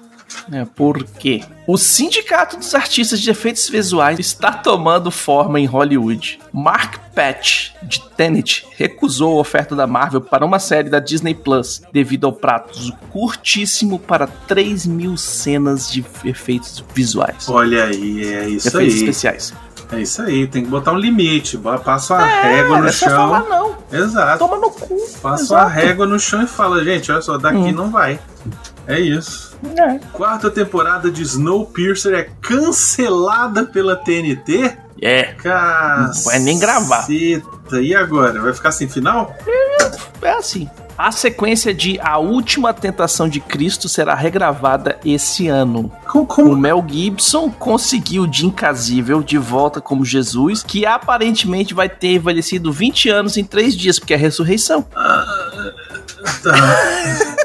[0.51, 1.41] É, por quê?
[1.65, 6.39] O Sindicato dos Artistas de Efeitos Visuais está tomando forma em Hollywood.
[6.53, 11.81] Mark Patch, de Tenet, recusou a oferta da Marvel para uma série da Disney Plus
[11.91, 17.47] devido ao prazo curtíssimo para 3 mil cenas de efeitos visuais.
[17.49, 18.99] Olha aí, é isso efeitos aí.
[18.99, 19.53] especiais.
[19.89, 21.57] É isso aí, tem que botar um limite.
[21.83, 23.09] Passa uma É, régua no é chão.
[23.09, 23.77] falar não.
[23.91, 24.39] Exato.
[24.39, 24.97] Toma no cu.
[25.21, 25.63] Passa Exato.
[25.65, 27.71] uma régua no chão e fala, gente, olha só, daqui Hum.
[27.71, 28.19] não vai.
[28.87, 29.57] É isso.
[29.77, 29.99] É.
[30.13, 34.77] Quarta temporada de Snowpiercer é cancelada pela TNT?
[35.01, 35.33] É.
[35.33, 36.17] Caceta.
[36.17, 37.05] Não vai nem gravar.
[37.09, 38.41] E agora?
[38.41, 39.35] Vai ficar sem final?
[40.21, 40.69] É assim.
[40.97, 45.91] A sequência de A Última Tentação de Cristo será regravada esse ano.
[46.07, 46.23] Como?
[46.23, 46.55] O como?
[46.55, 52.71] Mel Gibson conseguiu o Jim Casível de volta como Jesus, que aparentemente vai ter envelhecido
[52.71, 54.81] 20 anos em 3 dias, porque é a ressurreição.
[56.41, 56.55] Tá.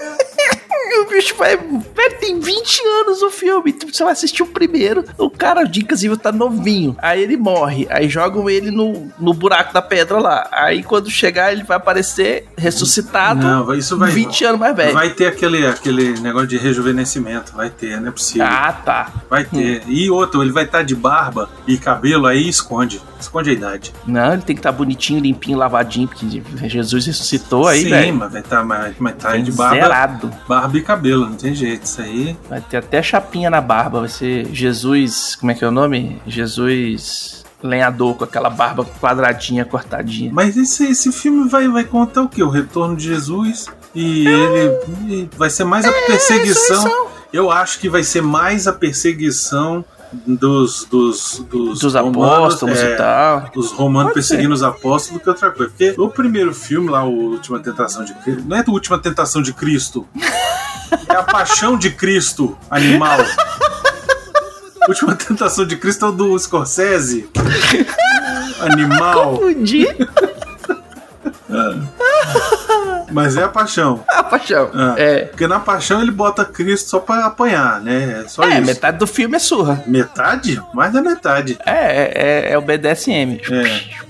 [1.23, 1.57] Bicho vai.
[1.57, 3.73] Velho, tem 20 anos o filme.
[3.93, 5.05] Você vai assistir o primeiro.
[5.17, 6.97] O cara, Casível, tá novinho.
[7.01, 7.87] Aí ele morre.
[7.91, 10.49] Aí jogam ele no, no buraco da pedra lá.
[10.51, 13.41] Aí quando chegar, ele vai aparecer ressuscitado.
[13.41, 14.11] Não, isso vai.
[14.11, 14.95] 20 anos mais velho.
[14.95, 17.53] Vai ter aquele, aquele negócio de rejuvenescimento.
[17.55, 18.47] Vai ter, não é possível.
[18.47, 19.13] Ah, tá.
[19.31, 19.83] Vai ter.
[19.87, 23.01] E outro, ele vai estar de barba e cabelo, aí esconde.
[23.23, 23.93] Esconde a idade.
[24.05, 28.15] Não, ele tem que estar bonitinho, limpinho, lavadinho, porque Jesus ressuscitou aí, Sim, velho.
[28.15, 30.33] mas vai estar mais, vai tá Tem de barba, Zerado.
[30.49, 31.85] barba e cabelo, não tem jeito.
[31.85, 32.37] Isso aí.
[32.49, 34.01] Vai ter até chapinha na barba.
[34.01, 35.37] Vai ser Jesus.
[35.37, 36.21] Como é que é o nome?
[36.27, 40.31] Jesus lenhador com aquela barba quadradinha, cortadinha.
[40.33, 42.43] Mas esse, esse filme vai, vai contar o quê?
[42.43, 43.67] O retorno de Jesus.
[43.95, 46.83] E ele e vai ser mais a perseguição.
[46.83, 47.07] ressurreição.
[47.33, 49.85] Eu acho que vai ser mais a perseguição
[50.27, 53.51] dos, dos, dos, Dos romanos, apóstolos é, e tal.
[53.57, 55.71] Os romanos Pode perseguindo os apóstolos do que outra coisa.
[55.71, 59.41] Porque o primeiro filme lá, o Última Tentação de Cristo, não é a Última Tentação
[59.41, 60.07] de Cristo.
[61.09, 63.19] É a Paixão de Cristo, animal.
[64.89, 67.29] Última Tentação de Cristo é o do Scorsese.
[68.61, 69.39] Animal.
[69.39, 69.87] Confundi
[73.13, 74.03] Mas é a paixão.
[74.09, 74.71] a paixão.
[74.75, 75.25] Ah, É.
[75.27, 78.23] Porque na paixão ele bota Cristo só pra apanhar, né?
[78.25, 78.67] É só É, isso.
[78.67, 79.83] metade do filme é surra.
[79.87, 80.61] Metade?
[80.75, 81.59] Mais da metade.
[81.67, 83.41] É, é, é o BDSM.
[83.51, 84.03] É.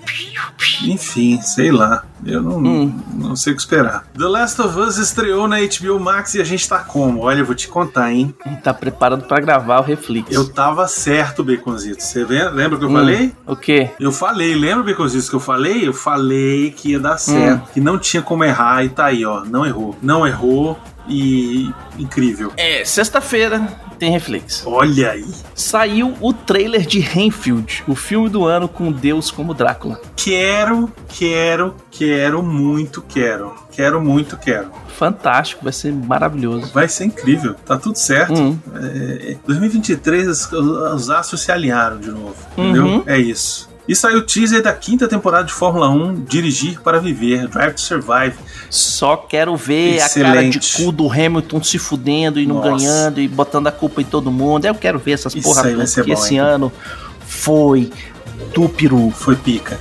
[0.85, 2.05] Enfim, sei lá.
[2.25, 3.01] Eu não, Hum.
[3.15, 4.05] não sei o que esperar.
[4.17, 7.23] The Last of Us estreou na HBO Max e a gente tá como?
[7.23, 8.33] Olha, eu vou te contar, hein?
[8.62, 10.31] Tá preparado pra gravar o Reflex.
[10.31, 12.05] Eu tava certo, Baconzitos.
[12.07, 12.93] Você lem- lembra o que eu Hum.
[12.95, 13.33] falei?
[13.45, 13.91] O quê?
[13.99, 15.87] Eu falei, lembra, Baconzitos, que eu falei?
[15.88, 17.69] Eu falei que ia dar certo, Hum.
[17.75, 19.45] que não tinha como errar e tá aí, ó.
[19.45, 19.97] Não errou.
[20.03, 20.79] Não errou.
[21.09, 22.53] e incrível.
[22.57, 23.61] É, sexta-feira
[23.99, 24.63] tem Reflex.
[24.67, 25.27] Olha aí.
[25.55, 30.01] Saiu o trailer de Renfield, o filme do ano com Deus como Drácula.
[30.17, 33.55] Quero, quero, quero, muito quero.
[33.71, 34.71] Quero muito, quero.
[34.89, 36.73] Fantástico, vai ser maravilhoso.
[36.73, 38.35] Vai ser incrível, tá tudo certo.
[38.35, 38.59] Hum.
[38.75, 42.85] É, 2023 os, os astros se alinharam de novo, entendeu?
[42.85, 43.03] Uhum.
[43.07, 43.72] É isso.
[43.87, 47.81] E saiu o teaser da quinta temporada de Fórmula 1, Dirigir para Viver, Drive to
[47.81, 48.35] Survive.
[48.71, 50.35] Só quero ver a Excelente.
[50.35, 52.68] cara de cu do Hamilton se fudendo e não Nossa.
[52.71, 54.64] ganhando e botando a culpa em todo mundo.
[54.64, 56.40] Eu quero ver essas Isso porra todas, porque bom, esse hein?
[56.40, 56.73] ano
[57.27, 57.90] foi
[58.55, 59.11] do peru.
[59.11, 59.79] Foi pica.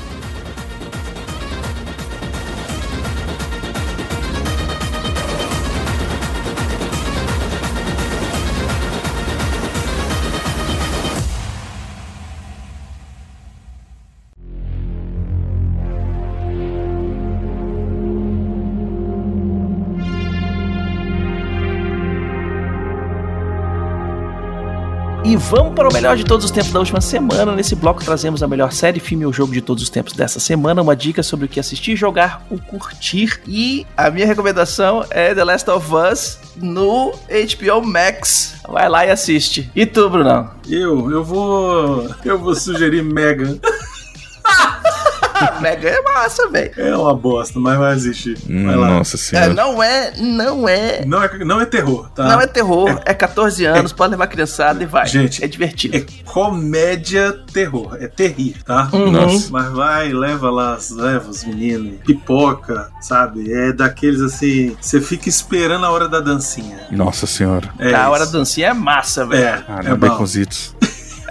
[25.24, 27.56] E vamos para o melhor de todos os tempos da última semana.
[27.56, 30.82] Nesse bloco trazemos a melhor série, filme ou jogo de todos os tempos dessa semana,
[30.82, 33.40] uma dica sobre o que assistir, jogar ou curtir.
[33.48, 38.56] E a minha recomendação é The Last of Us no HBO Max.
[38.68, 39.70] Vai lá e assiste.
[39.76, 40.50] E tu, Brunão?
[40.68, 42.10] Eu, eu vou.
[42.26, 43.60] Eu vou sugerir Megan.
[45.62, 46.72] Mega é massa, velho.
[46.78, 48.38] É uma bosta, mas vai existir.
[48.66, 48.88] Vai lá.
[48.90, 49.54] Nossa É, senhora.
[49.54, 51.06] não é, não é.
[51.06, 52.24] Não é, não é terror, tá?
[52.28, 55.06] Não é terror, é 14 anos, pode levar criançada e vai.
[55.08, 55.98] Gente, é divertido.
[55.98, 58.90] É comédia terror, é terrir, tá?
[58.94, 59.12] Uhum.
[59.12, 59.48] Nossa.
[59.52, 63.52] Mas vai, leva lá, leva os meninos, pipoca, sabe?
[63.52, 66.88] É daqueles assim, você fica esperando a hora da dancinha.
[66.92, 67.70] Nossa senhora.
[67.80, 69.44] É Na hora da dancinha é massa, velho.
[69.44, 70.76] É, Ah, é baconzitos.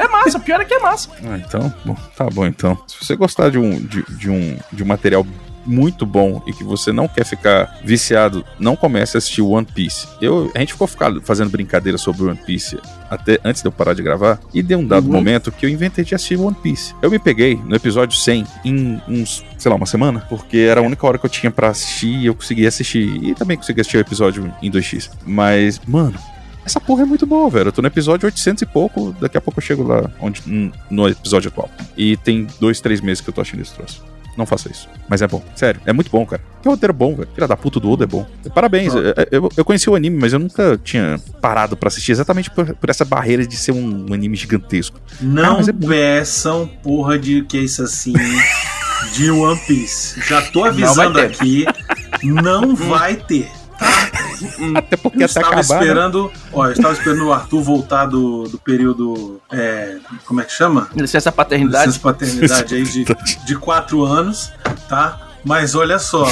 [0.03, 1.11] É massa, pior é que é massa.
[1.25, 2.79] Ah, então, bom, tá bom então.
[2.87, 5.27] Se você gostar de um, de, de um, de um material
[5.67, 10.09] muito bom e que você não quer ficar viciado, não comece a assistir One Piece.
[10.21, 12.79] Eu, a gente ficou ficado fazendo brincadeira sobre One Piece
[13.11, 15.13] até antes de eu parar de gravar e deu um dado Uhum.
[15.13, 16.95] momento que eu inventei de assistir One Piece.
[17.03, 20.83] Eu me peguei no episódio 100 em uns, sei lá, uma semana, porque era a
[20.83, 23.99] única hora que eu tinha pra assistir e eu consegui assistir e também consegui assistir
[23.99, 25.11] o episódio em 2x.
[25.27, 26.19] Mas, mano,
[26.65, 27.69] essa porra é muito boa, velho.
[27.69, 30.71] Eu tô no episódio 800 e pouco, daqui a pouco eu chego lá onde, hum,
[30.91, 31.71] no episódio atual.
[31.97, 34.03] E tem dois, três meses que eu tô achando esse troço.
[34.37, 34.89] Não faça isso.
[35.09, 35.43] Mas é bom.
[35.57, 36.41] Sério, é muito bom, cara.
[36.63, 37.29] Que roteiro bom, velho.
[37.35, 38.25] Filha da puta do Oda é bom.
[38.55, 38.95] Parabéns.
[38.95, 42.75] Eu, eu, eu conheci o anime, mas eu nunca tinha parado pra assistir exatamente por,
[42.75, 44.99] por essa barreira de ser um anime gigantesco.
[45.21, 48.15] Não mas é peçam porra de que é isso assim
[49.13, 50.21] de One Piece.
[50.23, 51.25] Já tô Não avisando ter.
[51.27, 51.65] aqui,
[52.23, 53.51] não vai ter.
[54.75, 55.75] Até porque Eu até estava acabar.
[55.75, 55.81] né?
[55.83, 60.53] esperando, ó, eu estava esperando o Arthur voltar do, do período, é, como é que
[60.53, 60.89] chama?
[60.95, 61.87] Licença paternidade.
[61.87, 63.05] Licença paternidade aí de,
[63.45, 64.53] de quatro anos,
[64.89, 65.29] tá?
[65.45, 66.27] Mas olha só.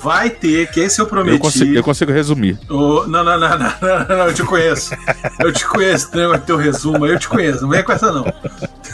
[0.00, 1.34] Vai ter, que esse eu prometi.
[1.36, 2.58] Eu consigo, eu consigo resumir.
[2.68, 4.94] Não, não, não, não, não, não, não, eu te conheço.
[5.40, 8.12] Eu te conheço, tem o teu resumo, aí, eu te conheço, não vem com essa
[8.12, 8.24] não.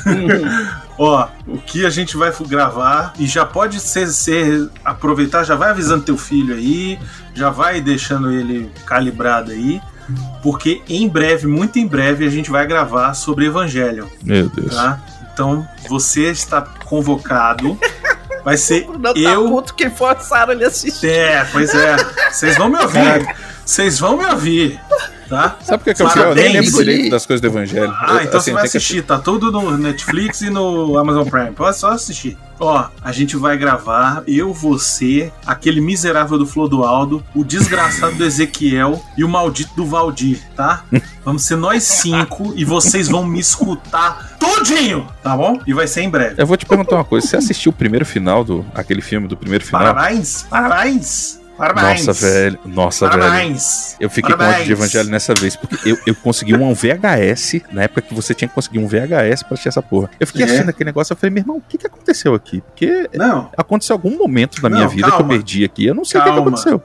[0.96, 5.70] Ó, o que a gente vai gravar e já pode ser, ser aproveitar, já vai
[5.70, 6.98] avisando teu filho aí,
[7.34, 9.80] já vai deixando ele calibrado aí,
[10.42, 14.74] porque em breve, muito em breve, a gente vai gravar sobre Evangelho, Meu Deus.
[14.74, 15.00] tá?
[15.32, 17.76] Então, você está convocado.
[18.44, 21.08] Vai ser Não tá eu puto que forçaram ele assistir.
[21.08, 21.96] é, pois é.
[22.30, 23.34] Vocês vão me ouvir.
[23.64, 24.80] Vocês vão me ouvir.
[25.34, 25.56] Tá?
[25.64, 26.28] Sabe o que é, que pior?
[26.28, 27.92] Eu nem lembro direito das coisas do Evangelho.
[28.00, 29.02] Ah, Eu, então assim, você vai tem que assistir.
[29.02, 31.50] Tá tudo no Netflix e no Amazon Prime.
[31.50, 32.38] Pode só assistir.
[32.60, 39.02] Ó, a gente vai gravar, eu, você, aquele miserável do Flodoaldo, o desgraçado do Ezequiel
[39.18, 40.84] e o maldito do Valdir, tá?
[41.24, 45.58] Vamos ser nós cinco e vocês vão me escutar tudinho, tá bom?
[45.66, 46.36] E vai ser em breve.
[46.38, 47.26] Eu vou te perguntar uma coisa.
[47.26, 49.92] Você assistiu o primeiro final do aquele filme do primeiro final?
[49.92, 52.06] Parabéns, parabéns, parabéns.
[52.06, 52.58] Nossa, velho.
[52.64, 53.20] Nossa, velho.
[53.22, 53.96] Parabéns.
[54.00, 57.82] Eu fiquei com ódio de Evangelho nessa vez, porque eu, eu consegui um VHS, na
[57.84, 60.10] época que você tinha que conseguir um VHS pra assistir essa porra.
[60.18, 60.46] Eu fiquei É.
[60.46, 62.60] assistindo aquele negócio, eu falei, meu irmão, o que, que aconteceu aqui?
[62.60, 65.28] Porque Não, aconteceu algum momento na minha Não, vida que eu calma.
[65.34, 66.48] perdi aqui, eu não sei o que, que Calma.
[66.50, 66.82] aconteceu.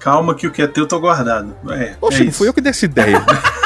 [0.00, 1.54] calma que o que é teu tô guardado.
[1.70, 3.22] É, Poxa, é não fui eu que dei essa ideia.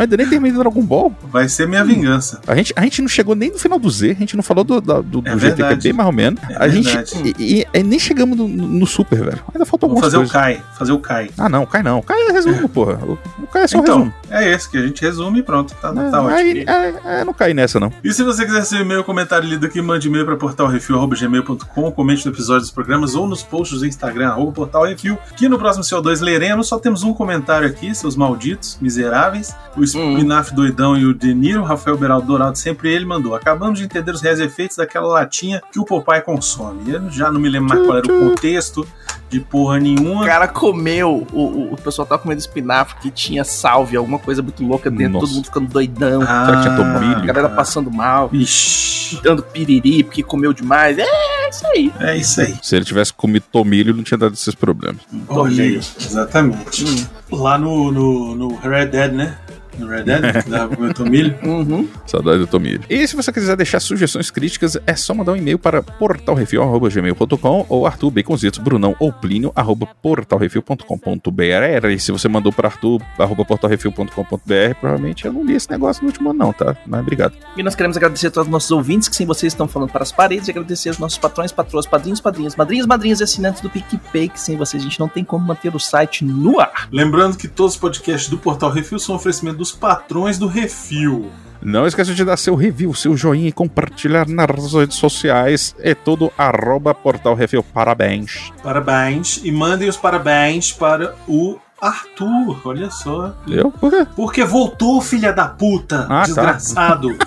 [0.00, 1.12] Eu ainda nem terminei Dragon Ball.
[1.24, 2.40] Vai ser minha vingança.
[2.46, 4.64] A gente, a gente não chegou nem no final do Z, a gente não falou
[4.64, 6.40] do, do, do É GT, que é bem mais ou menos.
[6.48, 6.84] É a gente.
[6.86, 7.34] verdade.
[7.38, 9.40] E, e- e nem chegamos no, no Super, velho.
[9.54, 10.30] Ainda faltou Vamos algumas fazer coisas.
[10.30, 10.76] o Kai.
[10.78, 11.30] Fazer o Kai.
[11.36, 12.00] Ah, não, cai não.
[12.00, 12.98] Cai é resumo, porra.
[13.04, 14.14] O, o Kai é só então, resumo.
[14.30, 15.74] é esse que a gente resume e pronto.
[15.74, 16.28] Tá, É, tá ótimo.
[16.34, 17.92] aí, é, é, não cai nessa, não.
[18.02, 22.32] E se você quiser seu e-mail, comentário lido aqui, mande e-mail para portalrefil.gmail.com, comente no
[22.32, 26.68] episódio dos programas ou nos posts do Instagram, arroba portalrefil, que no próximo CO2 leremos.
[26.68, 29.54] Só temos um comentário aqui, seus malditos, miseráveis.
[29.76, 33.34] O Spinaf doidão e o De Niro, Rafael Beraldo Dourado, sempre ele mandou.
[33.34, 36.90] Acabamos de entender os reais efeitos daquela latinha que o Popeye consome.
[36.90, 38.86] Eu já não me lembro mais qual era o contexto
[39.28, 40.26] de porra O nenhuma.
[40.26, 44.64] cara comeu, o, o, o pessoal tava comendo espinafre que tinha salve, alguma coisa muito
[44.66, 45.26] louca dentro, Nossa.
[45.26, 46.22] todo mundo ficando doidão.
[46.22, 47.16] Ah, Será que tinha tomilho?
[47.18, 50.98] a galera passando mal, Ixi, dando piriri porque comeu demais.
[50.98, 51.92] É isso aí.
[52.00, 52.56] é isso aí.
[52.62, 55.02] Se ele tivesse comido tomilho, não tinha dado esses problemas.
[55.28, 56.84] Olha aí, exatamente.
[56.84, 57.06] Hum.
[57.36, 59.36] Lá no, no, no Red Dead, né?
[59.80, 61.36] No Red Dead, que dava comer tomilho.
[61.42, 61.88] Uhum.
[62.06, 62.82] Saudade do tomilho.
[62.88, 67.86] E se você quiser deixar sugestões críticas, é só mandar um e-mail para portalrefil.gmail.com ou
[67.86, 71.86] Arthur Baconzitos, Brunão ou Plínio, arroba portalrefil.com.br.
[71.90, 76.08] E se você mandou para Arthur, arroba portalrefil.com.br, provavelmente eu não li esse negócio no
[76.08, 76.76] último ano, não, tá?
[76.86, 77.34] Mas obrigado.
[77.56, 80.02] E nós queremos agradecer a todos os nossos ouvintes que sem vocês estão falando para
[80.02, 83.70] as paredes e agradecer aos nossos patrões, patroas, padrinhos, padrinhas, madrinhas, madrinhas e assinantes do
[83.70, 86.88] PicPay, que sem vocês a gente não tem como manter o site no ar.
[86.92, 91.30] Lembrando que todos os podcasts do Portal Refil são oferecimento dos patrões do Refil.
[91.62, 95.76] Não esqueça de dar seu review, seu joinha e compartilhar nas redes sociais.
[95.78, 97.62] É tudo arroba Portal Refil.
[97.62, 98.50] Parabéns.
[98.62, 99.40] Parabéns.
[99.44, 102.60] E mandem os parabéns para o Arthur.
[102.64, 103.34] Olha só.
[103.46, 103.70] Eu?
[103.70, 104.06] Por quê?
[104.16, 106.06] Porque voltou, filha da puta.
[106.08, 106.22] Ah, tá.
[106.22, 107.16] desgraçado.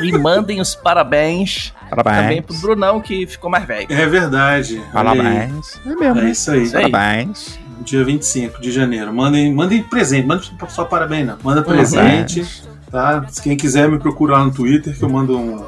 [0.00, 2.44] E mandem os parabéns também Parabéns.
[2.46, 3.86] pro Brunão, que ficou mais velho.
[3.88, 4.82] É verdade.
[4.92, 5.80] Parabéns.
[5.86, 6.20] É mesmo.
[6.20, 6.30] É.
[6.30, 6.70] Isso aí.
[6.70, 7.58] Parabéns.
[7.82, 9.12] Dia 25 de janeiro.
[9.12, 10.26] Mandem, mandem presente.
[10.26, 11.36] Manda só parabéns, não.
[11.42, 12.44] Manda presente.
[12.90, 13.24] Tá?
[13.28, 15.64] Se quem quiser me procura lá no Twitter, que eu mando um-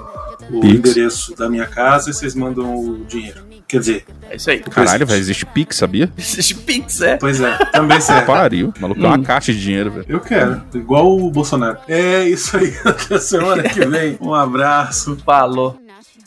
[0.51, 0.75] o Pix.
[0.91, 3.41] endereço da minha casa e vocês mandam o dinheiro.
[3.67, 4.59] Quer dizer, É isso aí.
[4.65, 6.13] o Caralho, velho, existe Pix, sabia?
[6.19, 7.17] Existe Pix, é?
[7.17, 8.27] Pois é, também serve.
[8.27, 8.73] Pariu.
[8.77, 9.07] O maluco é Hum.
[9.15, 10.05] uma caixa de dinheiro, velho.
[10.07, 11.79] Eu quero, igual o Bolsonaro.
[11.89, 14.19] É isso aí, até semana que vem.
[14.21, 15.17] Um abraço.
[15.25, 15.79] Falou.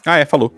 [0.05, 0.53] Ah, é, falou.